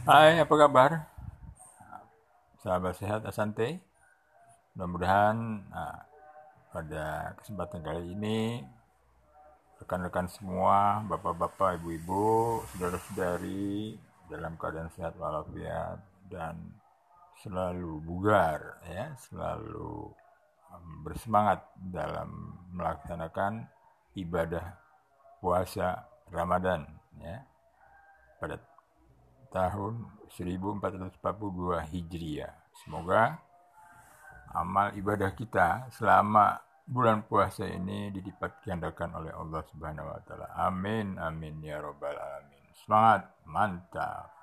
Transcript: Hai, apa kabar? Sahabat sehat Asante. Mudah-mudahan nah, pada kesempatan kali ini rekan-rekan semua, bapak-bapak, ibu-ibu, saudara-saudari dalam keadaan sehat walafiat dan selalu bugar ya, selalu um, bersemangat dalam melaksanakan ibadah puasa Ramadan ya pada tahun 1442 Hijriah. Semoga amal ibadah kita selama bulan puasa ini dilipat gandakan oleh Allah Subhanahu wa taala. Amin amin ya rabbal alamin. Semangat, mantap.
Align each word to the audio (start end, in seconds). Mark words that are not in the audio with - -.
Hai, 0.00 0.40
apa 0.40 0.54
kabar? 0.56 1.04
Sahabat 2.64 2.96
sehat 2.96 3.20
Asante. 3.28 3.84
Mudah-mudahan 4.72 5.60
nah, 5.68 6.08
pada 6.72 7.36
kesempatan 7.36 7.84
kali 7.84 8.16
ini 8.16 8.64
rekan-rekan 9.76 10.24
semua, 10.32 11.04
bapak-bapak, 11.04 11.84
ibu-ibu, 11.84 12.64
saudara-saudari 12.72 14.00
dalam 14.32 14.56
keadaan 14.56 14.88
sehat 14.96 15.20
walafiat 15.20 16.00
dan 16.32 16.56
selalu 17.44 18.00
bugar 18.00 18.80
ya, 18.88 19.12
selalu 19.20 20.08
um, 20.72 21.04
bersemangat 21.04 21.60
dalam 21.76 22.56
melaksanakan 22.72 23.68
ibadah 24.16 24.64
puasa 25.44 26.08
Ramadan 26.32 26.88
ya 27.20 27.44
pada 28.40 28.56
tahun 29.50 30.06
1442 30.32 31.90
Hijriah. 31.90 32.54
Semoga 32.80 33.36
amal 34.54 34.94
ibadah 34.96 35.30
kita 35.34 35.90
selama 35.94 36.58
bulan 36.86 37.22
puasa 37.22 37.68
ini 37.70 38.10
dilipat 38.10 38.66
gandakan 38.66 39.22
oleh 39.22 39.30
Allah 39.34 39.62
Subhanahu 39.70 40.10
wa 40.10 40.20
taala. 40.26 40.48
Amin 40.58 41.18
amin 41.18 41.62
ya 41.62 41.78
rabbal 41.78 42.16
alamin. 42.18 42.64
Semangat, 42.74 43.30
mantap. 43.46 44.39